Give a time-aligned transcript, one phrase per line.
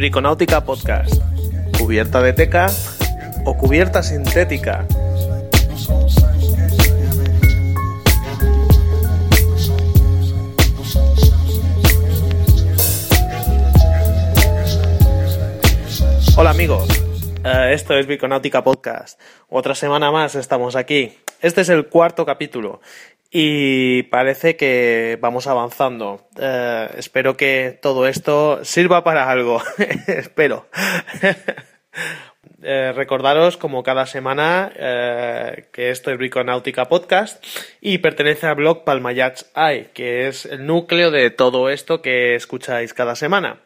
[0.00, 1.12] Briconáutica Podcast.
[1.78, 2.68] ¿Cubierta de teca
[3.44, 4.86] o cubierta sintética?
[16.34, 16.88] Hola amigos,
[17.44, 19.20] eh, esto es Briconáutica Podcast.
[19.50, 21.18] Otra semana más estamos aquí.
[21.42, 22.80] Este es el cuarto capítulo
[23.30, 26.28] y parece que vamos avanzando.
[26.38, 29.62] Eh, espero que todo esto sirva para algo.
[30.06, 30.66] espero.
[32.62, 37.42] Eh, recordaros, como cada semana, eh, que esto es Briconáutica Podcast
[37.80, 42.92] y pertenece al blog Palmayats AI, que es el núcleo de todo esto que escucháis
[42.92, 43.60] cada semana.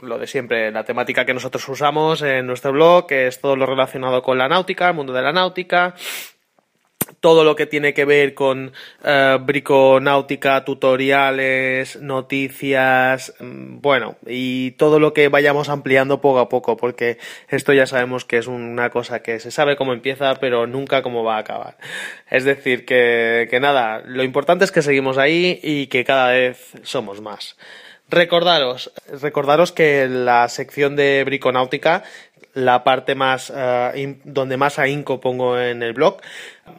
[0.00, 4.22] Lo de siempre, la temática que nosotros usamos en nuestro blog es todo lo relacionado
[4.22, 5.94] con la náutica, el mundo de la náutica,
[7.20, 8.72] todo lo que tiene que ver con
[9.04, 16.76] eh, briconáutica, tutoriales, noticias, mm, bueno, y todo lo que vayamos ampliando poco a poco,
[16.76, 21.02] porque esto ya sabemos que es una cosa que se sabe cómo empieza, pero nunca
[21.02, 21.76] cómo va a acabar.
[22.30, 26.72] Es decir, que, que nada, lo importante es que seguimos ahí y que cada vez
[26.82, 27.56] somos más.
[28.10, 32.02] Recordaros, recordaros que la sección de briconáutica
[32.54, 36.18] la parte más eh, donde más ahínco pongo en el blog.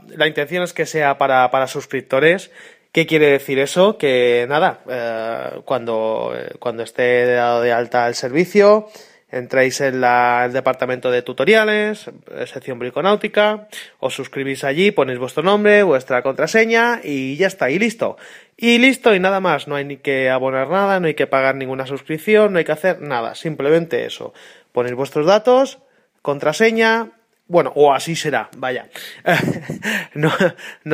[0.10, 2.52] La intención es que sea para, para suscriptores.
[2.92, 3.98] ¿Qué quiere decir eso?
[3.98, 8.90] Que nada, eh, cuando, cuando esté dado de alta el servicio,
[9.32, 12.10] entráis en la, el departamento de tutoriales,
[12.46, 13.68] sección briconáutica,
[14.00, 18.18] os suscribís allí, ponéis vuestro nombre, vuestra contraseña y ya está, y listo.
[18.58, 21.56] Y listo, y nada más, no hay ni que abonar nada, no hay que pagar
[21.56, 24.34] ninguna suscripción, no hay que hacer nada, simplemente eso
[24.72, 25.80] ponéis vuestros datos,
[26.22, 27.12] contraseña,
[27.48, 28.90] bueno, o así será, vaya.
[30.14, 30.32] no,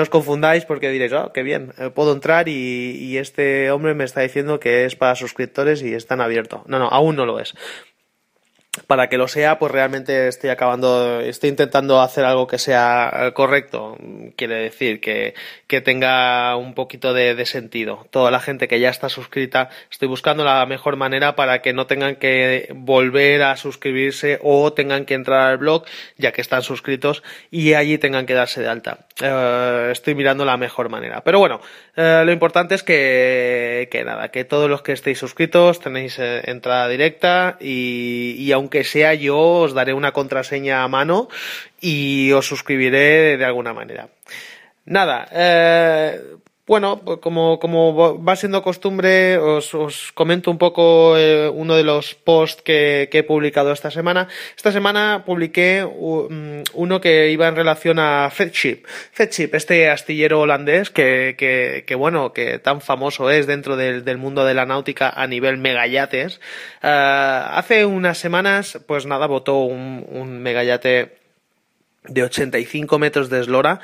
[0.01, 4.03] os confundáis porque diréis, oh, qué bien, eh, puedo entrar y, y, este hombre me
[4.03, 6.61] está diciendo que es para suscriptores y están abiertos.
[6.65, 7.53] No, no, aún no lo es
[8.85, 13.33] para que lo sea, pues realmente estoy acabando, estoy intentando hacer algo que sea eh,
[13.33, 13.97] correcto.
[14.35, 15.33] Quiere decir que,
[15.67, 18.05] que tenga un poquito de, de, sentido.
[18.11, 21.87] Toda la gente que ya está suscrita, estoy buscando la mejor manera para que no
[21.87, 25.85] tengan que volver a suscribirse o tengan que entrar al blog,
[26.17, 29.07] ya que están suscritos, y allí tengan que darse de alta.
[29.21, 31.23] Uh, estoy mirando la mejor manera.
[31.23, 31.59] Pero bueno,
[31.97, 36.41] uh, lo importante es que, que nada, que todos los que estéis suscritos tenéis eh,
[36.45, 41.29] entrada directa y, y aún aunque sea yo, os daré una contraseña a mano
[41.79, 44.09] y os suscribiré de alguna manera.
[44.83, 46.19] Nada, eh,
[46.67, 51.85] bueno, pues como, como va siendo costumbre, os, os comento un poco eh, uno de
[51.85, 54.27] los posts que, que, he publicado esta semana.
[54.55, 58.85] Esta semana publiqué um, uno que iba en relación a FedShip.
[58.85, 64.17] FedShip, este astillero holandés que, que, que bueno, que tan famoso es dentro del, del,
[64.17, 66.41] mundo de la náutica a nivel megayates.
[66.83, 71.15] Uh, hace unas semanas, pues nada, votó un, un megayate
[72.09, 73.79] de 85 metros de eslora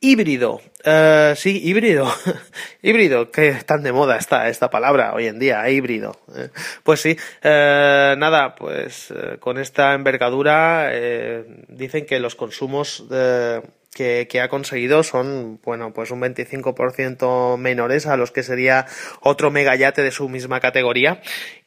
[0.00, 0.60] Híbrido.
[0.84, 2.06] Uh, sí, híbrido.
[2.82, 6.16] híbrido, que tan de moda está esta palabra hoy en día, híbrido.
[6.36, 6.50] Eh,
[6.84, 10.88] pues sí, uh, nada, pues uh, con esta envergadura
[11.68, 13.04] dicen que los consumos
[13.92, 18.86] que, que, ha conseguido son, bueno, pues un 25% menores a los que sería
[19.20, 21.20] otro megayate de su misma categoría.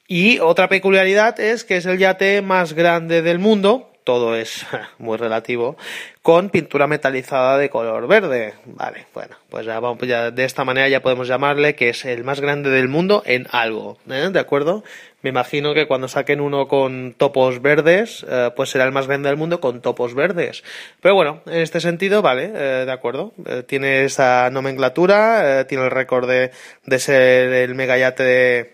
[0.08, 4.66] Y otra peculiaridad es que es el yate más grande del mundo, todo es
[4.97, 5.78] muy relativo,
[6.22, 8.53] con pintura metalizada de color verde.
[8.66, 12.23] Vale, bueno, pues ya, vamos, ya de esta manera ya podemos llamarle que es el
[12.23, 14.29] más grande del mundo en algo, ¿eh?
[14.31, 14.84] ¿de acuerdo?
[15.22, 19.29] Me imagino que cuando saquen uno con topos verdes, eh, pues será el más grande
[19.29, 20.63] del mundo con topos verdes.
[21.00, 23.33] Pero bueno, en este sentido, vale, eh, de acuerdo.
[23.45, 26.51] Eh, tiene esa nomenclatura, tiene el récord de,
[26.85, 28.73] de ser el megayate de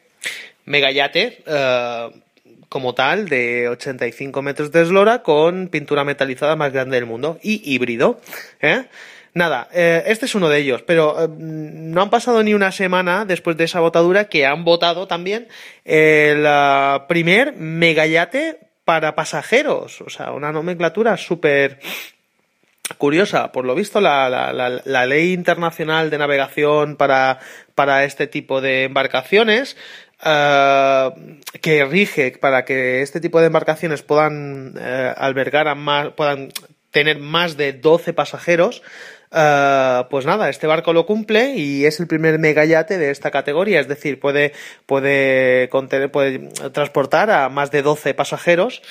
[0.66, 1.44] megayate
[2.70, 7.62] como tal de 85 metros de eslora con pintura metalizada más grande del mundo y
[7.74, 8.20] híbrido.
[8.62, 8.86] ¿eh?
[9.34, 13.26] Nada, eh, este es uno de ellos, pero eh, no han pasado ni una semana
[13.26, 15.48] después de esa votadura que han votado también
[15.86, 16.48] el
[17.08, 21.80] primer megayate para pasajeros, o sea, una nomenclatura súper
[22.98, 23.52] curiosa.
[23.52, 27.40] Por lo visto, la, la, la, ley internacional de navegación para,
[27.76, 29.76] para este tipo de embarcaciones
[30.20, 36.50] Uh, que rige para que este tipo de embarcaciones puedan uh, albergar a más, puedan
[36.90, 38.82] tener más de 12 pasajeros,
[39.32, 43.80] uh, pues nada, este barco lo cumple y es el primer megayate de esta categoría,
[43.80, 44.54] es decir, puede,
[44.88, 48.82] puede, contener, puede transportar a más de 12 pasajeros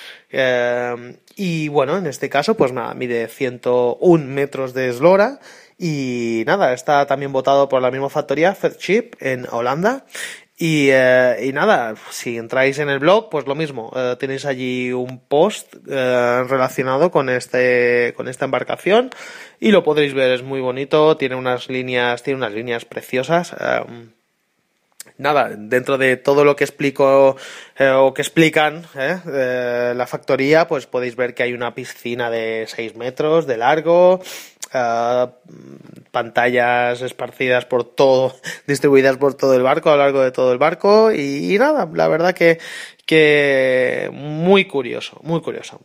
[1.35, 5.41] y bueno, en este caso, pues nada, mide 101 metros de eslora
[5.77, 10.07] y nada, está también votado por la misma factoría, FedShip, en Holanda.
[10.59, 13.93] Y, eh, y, nada, si entráis en el blog, pues lo mismo.
[13.95, 19.11] Eh, tenéis allí un post eh, relacionado con este, con esta embarcación
[19.61, 20.31] y lo podréis ver.
[20.33, 21.19] Es muy bonito.
[21.19, 23.55] Tiene unas líneas, tiene unas líneas preciosas.
[25.19, 27.37] nada, dentro de todo lo que explico
[27.79, 33.47] o que explican la factoría, pues podéis ver que hay una piscina de 6 metros
[33.47, 34.21] de largo,
[36.11, 38.35] Pantallas esparcidas por todo,
[38.67, 42.09] distribuidas por todo el barco, a lo largo de todo el barco y, nada, la
[42.09, 42.59] verdad que,
[43.05, 45.81] que muy curioso, muy curioso.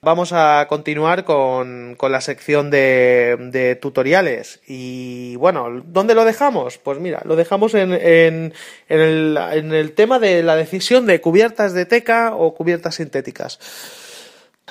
[0.00, 4.60] Vamos a continuar con, con la sección de, de, tutoriales.
[4.68, 6.78] Y bueno, ¿dónde lo dejamos?
[6.78, 8.54] Pues mira, lo dejamos en, en,
[8.88, 13.58] en, el, en el tema de la decisión de cubiertas de teca o cubiertas sintéticas.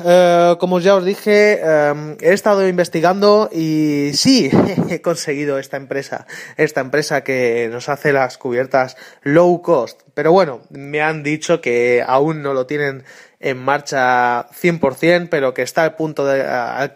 [0.03, 4.49] Eh, como ya os dije, em, he estado investigando y sí,
[4.89, 10.01] he conseguido esta empresa, esta empresa que nos hace las cubiertas low cost.
[10.13, 13.03] Pero bueno, me han dicho que aún no lo tienen
[13.39, 16.41] en marcha 100%, pero que está al punto de,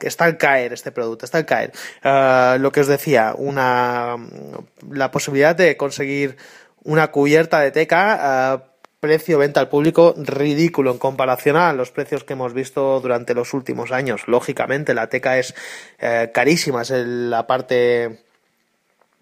[0.01, 1.71] está al caer este producto, está al caer.
[2.03, 4.15] Eh, lo que os decía, una,
[4.89, 6.37] la posibilidad de conseguir
[6.83, 8.70] una cubierta de teca eh,
[9.01, 13.53] precio venta al público ridículo en comparación a los precios que hemos visto durante los
[13.53, 14.27] últimos años.
[14.27, 15.55] Lógicamente, la teca es
[15.99, 18.23] eh, carísima, es la parte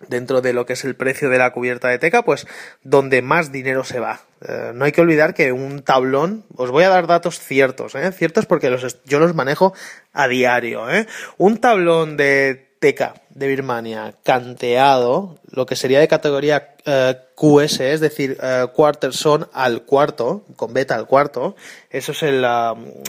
[0.07, 2.45] dentro de lo que es el precio de la cubierta de teca, pues
[2.83, 4.21] donde más dinero se va.
[4.47, 8.11] Eh, no hay que olvidar que un tablón, os voy a dar datos ciertos, ¿eh?
[8.11, 9.73] ciertos porque los, yo los manejo
[10.13, 10.89] a diario.
[10.89, 11.07] ¿eh?
[11.37, 17.99] Un tablón de teca de Birmania canteado, lo que sería de categoría eh, QS, es
[17.99, 21.55] decir, eh, quarter son al cuarto, con beta al cuarto,
[21.89, 22.45] eso es, el,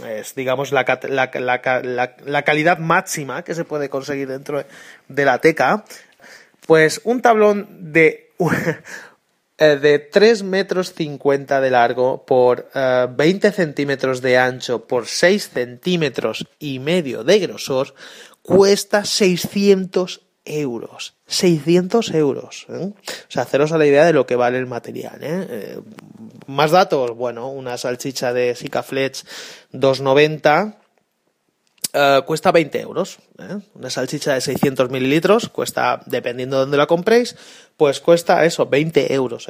[0.09, 0.85] es digamos, la,
[2.45, 4.65] calidad máxima que se puede conseguir dentro
[5.09, 5.85] de la teca,
[6.67, 8.31] pues un tablón de...
[9.63, 16.47] Eh, de 3 metros 50 de largo por 20 centímetros de ancho por 6 centímetros
[16.59, 17.95] y medio de grosor
[18.57, 21.15] cuesta 600 euros.
[21.27, 22.67] 600 euros.
[22.69, 22.93] ¿eh?
[22.93, 25.19] O sea, haceros a la idea de lo que vale el material.
[25.23, 25.47] ¿eh?
[25.49, 25.81] eh
[26.47, 29.25] más datos, bueno, una salchicha de Sikaflex
[29.71, 30.79] 290
[31.93, 33.19] eh, cuesta 20 euros.
[33.75, 37.37] Una salchicha de 600 mililitros cuesta, dependiendo de dónde la compréis,
[37.77, 39.47] pues cuesta eso, 20 euros.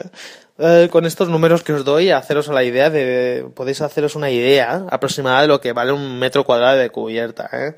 [0.91, 4.87] con estos números que os doy, haceros a la idea de, podéis haceros una idea
[4.91, 7.49] aproximada de lo que vale un metro cuadrado de cubierta.
[7.52, 7.75] Eh,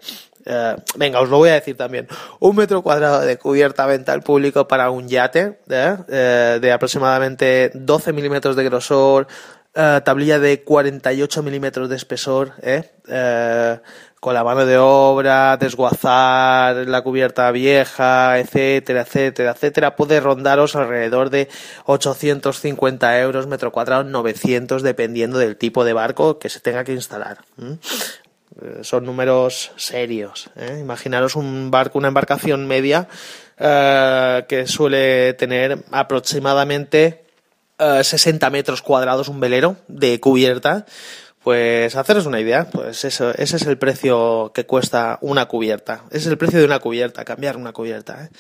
[0.97, 2.09] venga, os lo voy a decir también.
[2.41, 5.97] Un metro cuadrado de cubierta venta al público para un yate ¿eh?
[6.09, 9.27] Eh, de aproximadamente 12 milímetros de grosor,
[9.73, 12.53] tablilla de 48 milímetros de espesor,
[14.23, 21.29] con la mano de obra, desguazar la cubierta vieja, etcétera, etcétera, etcétera, puede rondaros alrededor
[21.31, 21.49] de
[21.87, 27.39] 850 euros metro cuadrado, 900 dependiendo del tipo de barco que se tenga que instalar.
[27.59, 27.79] Eh,
[28.83, 30.51] son números serios.
[30.57, 30.79] ¿eh?
[30.81, 33.09] Imaginaros un barco, una embarcación media
[33.59, 37.25] eh, que suele tener aproximadamente
[37.79, 40.87] 60 metros cuadrados un velero de cubierta.
[41.43, 46.05] Pues haceros una idea, pues eso, ese es el precio que cuesta una cubierta.
[46.11, 48.31] Ese es el precio de una cubierta, cambiar una cubierta.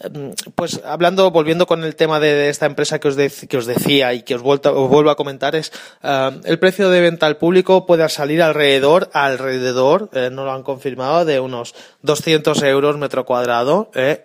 [0.00, 4.14] Em, pues hablando, volviendo con el tema de, esta empresa que os, que os decía
[4.14, 8.08] y que os, vuelvo a comentar, es em, el precio de venta al público puede
[8.08, 13.90] salir alrededor, alrededor, eh, no lo han confirmado, de unos 200 euros metro cuadrado.
[13.94, 14.24] Eh,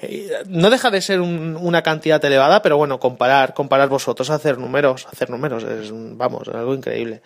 [0.00, 5.06] eh, no deja de ser una cantidad elevada, pero bueno, comparar, comparar vosotros, hacer números,
[5.10, 7.20] hacer números, es, vamos, algo increíble.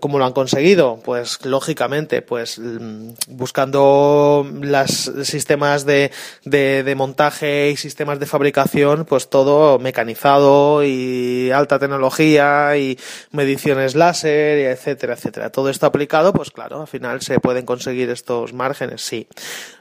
[0.00, 1.00] ¿Cómo lo han conseguido?
[1.04, 6.10] Pues lógicamente, pues mm, buscando los sistemas de
[6.44, 12.98] de, montaje y sistemas de fabricación, pues todo mecanizado y alta tecnología y
[13.32, 15.50] mediciones láser, etcétera, etcétera.
[15.50, 19.26] Todo esto aplicado, pues claro, al final se pueden conseguir estos márgenes, sí.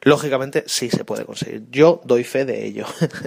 [0.02, 1.64] Lógicamente sí se puede conseguir.
[1.70, 2.86] Yo doy fe de ello.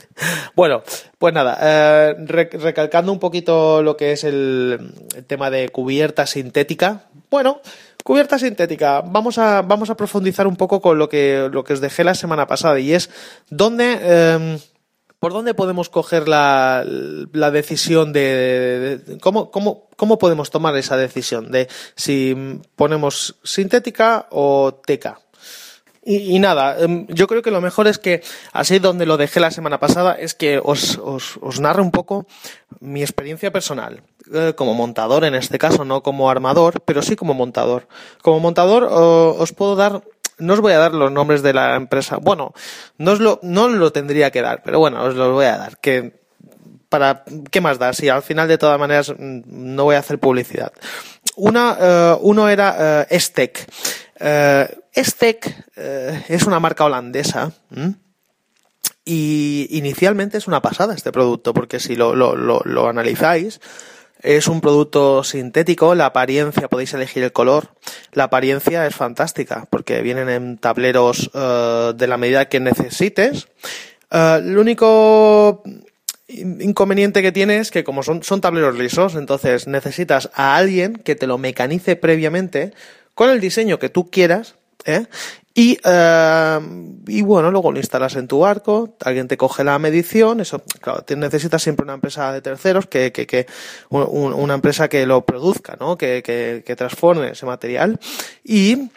[0.55, 0.83] bueno,
[1.19, 4.93] pues nada, eh, recalcando un poquito lo que es el
[5.26, 7.07] tema de cubierta sintética.
[7.31, 7.61] Bueno,
[8.06, 9.00] Cubierta sintética.
[9.00, 12.14] Vamos a, vamos a profundizar un poco con lo que, lo que os dejé la
[12.14, 13.10] semana pasada y es
[13.50, 14.60] dónde, em,
[15.18, 21.50] por dónde podemos coger la, la decisión de, cómo, cómo, cómo podemos tomar esa decisión
[21.50, 25.18] de si ponemos sintética o teca.
[26.08, 28.22] Y, nada, em, yo creo que lo mejor es que,
[28.52, 32.26] así donde lo dejé la semana pasada, es que os, os, os narre un poco
[32.78, 37.34] mi experiencia personal, eh, como montador en este caso, no como armador, pero sí como
[37.34, 37.88] montador.
[38.22, 40.04] Como montador os puedo dar,
[40.38, 42.54] no os voy a dar los nombres de la empresa, bueno,
[42.98, 45.78] no os lo, no lo tendría que dar, pero bueno, os los voy a dar,
[45.78, 46.20] que
[46.88, 47.92] para, ¿qué más da?
[47.92, 50.72] Si al final de todas maneras mm, no voy a hacer publicidad.
[51.34, 53.66] Una, eh, uno era eh, Estec.
[54.18, 57.53] Eh, Estec eh, es una marca holandesa.
[59.05, 63.61] Y inicialmente es una pasada este producto, porque si lo, analizáis,
[64.23, 67.69] es un producto sintético, la apariencia, podéis elegir el color.
[68.12, 73.49] La apariencia es fantástica porque vienen en tableros uh, de la medida que necesites.
[74.11, 75.62] Uh, lo único
[76.29, 81.26] inconveniente que tiene es que como son tableros lisos, entonces necesitas a alguien que te
[81.26, 82.73] lo mecanice previamente
[83.15, 84.55] con el diseño que tú quieras
[84.87, 85.07] ¿eh?
[85.59, 86.61] Y, uh,
[87.07, 91.02] y bueno, luego lo instalas en tu barco, alguien te coge la medición, eso, claro,
[91.16, 93.47] necesitas siempre una empresa de terceros que, que, que
[93.88, 95.97] un, una empresa que lo produzca, ¿no?
[95.97, 97.99] Que, que, que transforme ese material
[98.45, 98.90] y,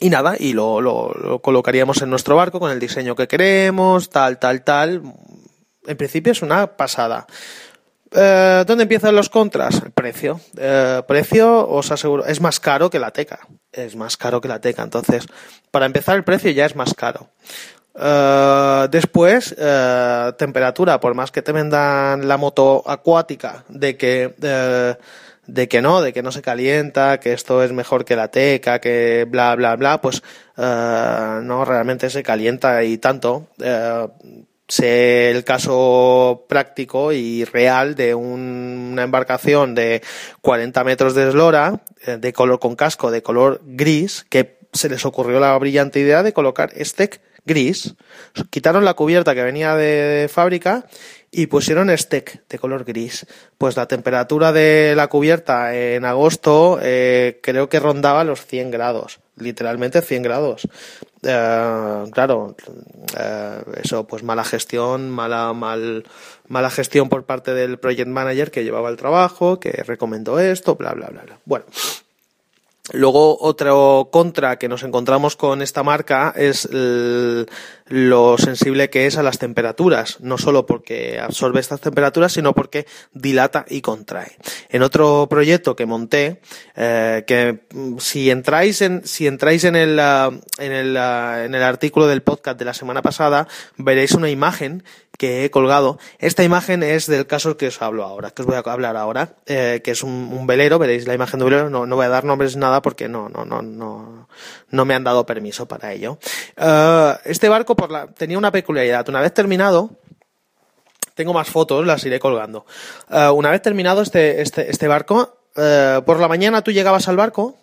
[0.00, 4.38] y nada, y lo, lo colocaríamos en nuestro barco con el diseño que queremos, tal,
[4.38, 5.02] tal, tal.
[5.86, 7.26] En principio es una pasada.
[8.12, 9.82] Eh, ¿Dónde empiezan los contras?
[9.84, 10.40] El precio.
[10.56, 13.40] Eh, precio, os aseguro, es más caro que la teca.
[13.72, 14.82] Es más caro que la teca.
[14.82, 15.26] Entonces,
[15.70, 17.28] para empezar, el precio ya es más caro.
[17.92, 19.54] Uh, después,
[20.38, 24.34] temperatura, por más que te vendan la moto acuática de que,
[25.46, 28.78] de que no, de que no se calienta, que esto es mejor que la teca,
[28.78, 30.22] que bla, bla, bla, pues
[30.56, 33.48] no, realmente se calienta y tanto
[34.70, 40.02] sé el caso práctico y real de un, una embarcación de
[40.40, 45.04] 40 metros de eslora, eh, de color con casco, de color gris, que se les
[45.04, 47.10] ocurrió la brillante idea de colocar este
[47.44, 47.94] gris.
[48.50, 50.86] Quitaron la cubierta que venía de fábrica
[51.30, 53.26] y pusieron steak de color gris.
[53.58, 59.20] Pues la temperatura de la cubierta en agosto eh, creo que rondaba los 100 grados,
[59.40, 60.68] literalmente 100 grados.
[61.22, 62.56] Eh, claro,
[63.18, 66.04] eh, eso, pues mala gestión, mala, mal,
[66.48, 70.92] mala gestión por parte del project manager que llevaba el trabajo, que recomendó esto, bla,
[70.92, 71.38] bla, bla, bla.
[71.44, 71.64] Bueno.
[72.92, 76.68] Luego, otro contra que nos encontramos con esta marca es
[77.90, 82.86] lo sensible que es a las temperaturas, no solo porque absorbe estas temperaturas, sino porque
[83.12, 84.36] dilata y contrae.
[84.68, 86.40] En otro proyecto que monté,
[86.76, 91.54] eh, que mm, si entráis en, si entráis en el, uh, en el, uh, en
[91.54, 94.84] el artículo del podcast de la semana pasada, veréis una imagen
[95.20, 95.98] que he colgado.
[96.18, 99.34] Esta imagen es del caso que os hablo ahora, que os voy a hablar ahora,
[99.44, 102.24] eh, que es un, velero, veréis la imagen de velero, no, no voy a dar
[102.24, 104.28] nombres nada porque no, no, no, no,
[104.70, 106.18] no me han dado permiso para ello.
[106.56, 107.76] Uh, este barco
[108.16, 109.08] tenía una peculiaridad.
[109.08, 109.90] Una vez terminado,
[111.14, 112.66] tengo más fotos, las iré colgando.
[113.10, 117.16] Uh, una vez terminado este, este, este barco, uh, por la mañana tú llegabas al
[117.16, 117.56] barco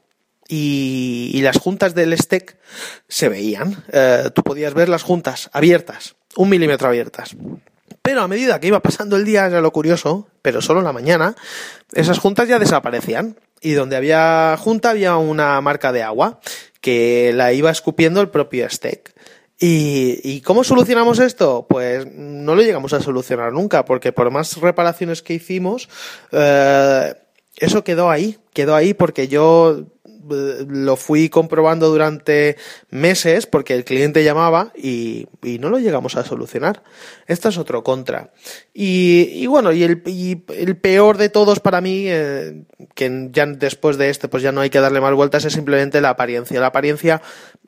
[0.48, 2.58] y, las juntas del STEC
[3.08, 3.84] se veían.
[4.34, 7.36] Tú podías ver las juntas abiertas, un milímetro abiertas.
[8.08, 10.94] Pero a medida que iba pasando el día, era lo curioso, pero solo en la
[10.94, 11.36] mañana,
[11.92, 13.38] esas juntas ya desaparecían.
[13.62, 16.40] Y donde había junta había una marca de agua
[16.82, 19.14] que la iba escupiendo el propio STEC.
[19.60, 21.66] ¿Y, ¿Y, cómo solucionamos esto?
[21.68, 25.90] Pues no lo llegamos a solucionar nunca, porque por más reparaciones que hicimos,
[26.32, 27.16] eh,
[27.58, 29.86] eso quedó ahí, quedó ahí porque yo
[30.30, 32.58] lo fui comprobando durante
[32.90, 35.28] meses porque el cliente llamaba y,
[35.60, 36.84] no lo llegamos a solucionar.
[37.26, 38.32] Esto es otro contra.
[38.74, 42.64] Y, bueno, y el, peor de todos para mí, eh,
[42.96, 46.02] que ya después de este pues ya no hay que darle más vueltas, es simplemente
[46.02, 46.60] la apariencia.
[46.60, 47.22] La apariencia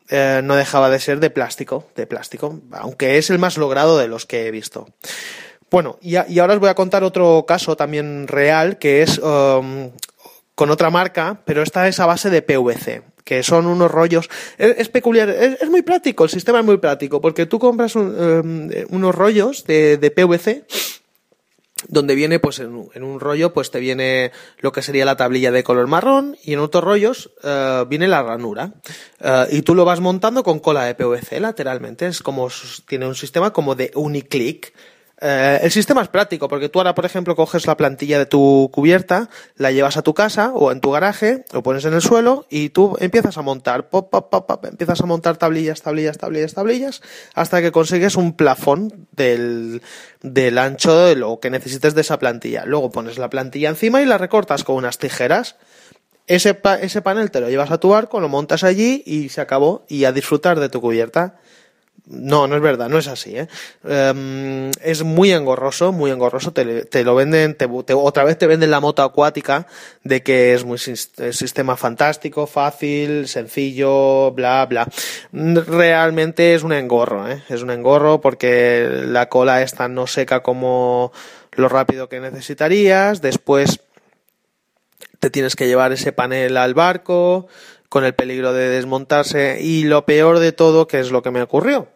[0.10, 4.08] eh, no dejaba de ser de plástico, de plástico, aunque es el más logrado de
[4.08, 4.88] los que he visto.
[5.72, 9.92] Bueno, y ahora os voy a contar otro caso también real, que es um,
[10.60, 14.30] con otra marca, pero esta es a base de PVC, que son unos rollos.
[14.58, 19.16] Es, peculiar, es, muy práctico, el sistema es muy práctico, porque tú compras um, unos
[19.16, 20.66] rollos de, PVC
[21.88, 25.64] donde viene pues en, un rollo pues te viene lo que sería la tablilla de
[25.64, 28.74] color marrón y en otros rollos uh, viene la ranura
[29.22, 32.50] uh, y tú lo vas montando con cola de PVC lateralmente es como
[32.86, 34.74] tiene un sistema como de uniclick
[35.22, 38.70] eh, el sistema es práctico porque tú ahora, por ejemplo, coges la plantilla de tu
[38.72, 42.46] cubierta, la llevas a tu casa o en tu garaje, lo pones en el suelo
[42.50, 46.54] y tú empiezas a montar, pop, pop, pop, pop, empiezas a montar tablillas, tablillas, tablillas,
[46.54, 47.02] tablillas,
[47.34, 49.82] hasta que consigues un plafón del,
[50.22, 52.64] del ancho de lo que necesites de esa plantilla.
[52.66, 55.58] Luego pones la plantilla encima y la recortas con unas tijeras.
[56.28, 59.84] Ese, ese panel te lo llevas a tu barco, lo montas allí y se acabó
[59.90, 61.40] y a disfrutar de tu cubierta.
[62.10, 63.38] No, no es verdad, no es así.
[63.38, 63.48] ¿eh?
[63.84, 66.52] Um, es muy engorroso, muy engorroso.
[66.52, 69.68] Te, lo venden, te, te, otra vez te venden la moto acuática
[70.04, 74.88] de que es muy sistema fantástico, fácil, sencillo, bla, bla.
[75.32, 77.44] Realmente es un engorro, ¿eh?
[77.48, 81.12] es un engorro porque la cola esta no seca como
[81.52, 83.82] lo rápido que necesitarías, después
[85.20, 87.48] te tienes que llevar ese panel al barco
[87.90, 91.42] con el peligro de desmontarse y lo peor de todo que es lo que me
[91.42, 91.90] ocurrió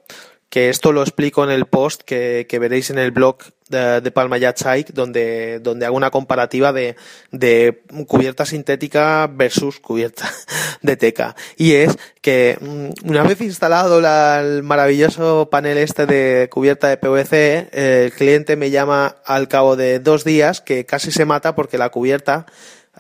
[0.54, 3.38] que esto lo explico en el post que, veréis en el blog
[3.70, 6.96] de, Palma Yacht donde, donde hago una comparativa de,
[7.32, 10.32] de cubierta sintética versus cubierta
[10.84, 11.36] de teca.
[11.58, 17.70] Y es que mm, una vez instalado el maravilloso panel este de cubierta de PVC,
[17.72, 21.90] el cliente me llama al cabo de dos días que casi se mata porque la
[21.90, 22.46] cubierta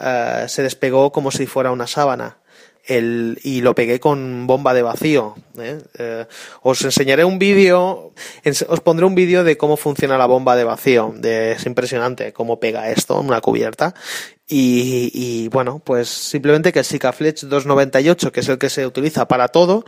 [0.01, 2.39] eh, se despegó como si fuera una sábana
[2.85, 5.35] el, y lo pegué con bomba de vacío.
[5.57, 5.79] ¿eh?
[5.97, 6.25] Eh,
[6.61, 8.13] os enseñaré un vídeo,
[8.67, 11.13] os pondré un vídeo de cómo funciona la bomba de vacío.
[11.15, 13.93] De, es impresionante cómo pega esto en una cubierta.
[14.47, 19.27] Y, y bueno, pues simplemente que el Sikaflex 298, que es el que se utiliza
[19.27, 19.85] para todo,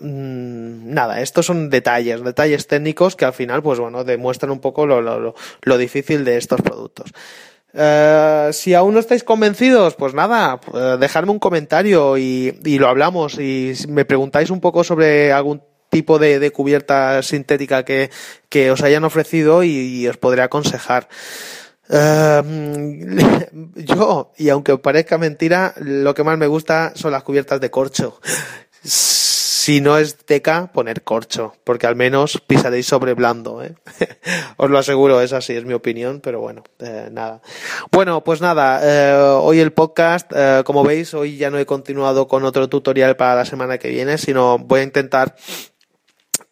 [0.00, 4.86] mm, nada, estos son detalles, detalles técnicos que al final, pues bueno, demuestran un poco
[4.86, 7.12] lo, lo, lo difícil de estos productos.
[7.76, 13.38] Eh, si aún no estáis convencidos, pues nada, eh, dejadme un comentario y, lo hablamos.
[13.38, 18.10] Y me preguntáis un poco sobre algún tipo de, cubierta sintética que,
[18.70, 21.08] os hayan ofrecido y, os podré aconsejar.
[21.90, 22.42] Eh,
[23.74, 28.20] yo, y aunque parezca mentira, lo que más me gusta son las cubiertas de corcho
[29.64, 33.64] si no es teca, poner corcho, porque al menos pisaréis sobre blando.
[33.64, 33.74] ¿eh?
[34.58, 37.40] Os lo aseguro, es así, es mi opinión, pero bueno, eh, nada.
[37.90, 40.30] Bueno, pues nada, eh, hoy el podcast,
[40.66, 44.18] como veis, hoy ya no he continuado con otro tutorial para la semana que viene,
[44.18, 45.34] sino voy a intentar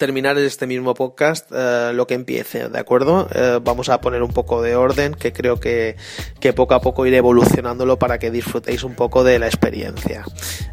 [0.03, 3.29] terminar este mismo podcast eh, lo que empiece, ¿de acuerdo?
[3.33, 5.95] Eh, vamos a poner un poco de orden que creo que,
[6.41, 10.25] que, poco a poco iré evolucionándolo para que disfrutéis un poco de la experiencia.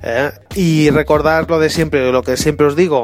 [0.02, 0.32] ¿eh?
[0.56, 3.04] Y recordar lo de siempre, lo que siempre os digo,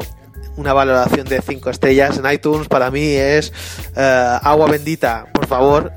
[0.56, 3.52] una valoración de 5 estrellas en iTunes para mí es
[3.94, 5.26] agua bendita.
[5.32, 5.92] Por favor,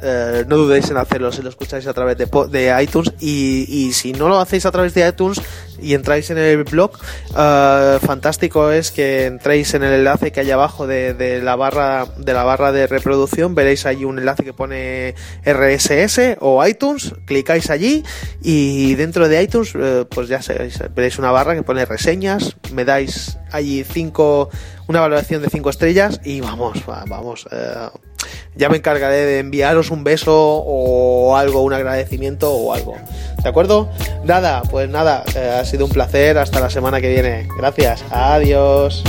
[0.47, 4.11] no dudéis en hacerlo si lo escucháis a través de, de iTunes y, y, si
[4.11, 5.41] no lo hacéis a través de iTunes,
[5.81, 6.91] y entráis en el blog,
[7.31, 12.33] uh, fantástico es que entréis en el enlace que hay abajo de, la barra de
[12.33, 15.15] la barra de reproducción, veréis ahí un enlace que pone
[15.45, 18.03] RSS o iTunes, clicáis allí
[18.41, 22.85] y dentro de iTunes, uh, pues ya sabéis, veréis una barra que pone reseñas, me
[22.85, 24.49] dais allí cinco,
[24.87, 27.45] una valoración de 5 estrellas y vamos, vamos.
[27.45, 28.08] Uh,
[28.55, 32.95] ya me encargaré de enviaros un beso o algo, un agradecimiento o algo.
[33.41, 33.89] ¿De acuerdo?
[34.23, 36.37] Nada, pues nada, eh, ha sido un placer.
[36.37, 37.47] Hasta la semana que viene.
[37.57, 38.03] Gracias.
[38.11, 39.03] Adiós.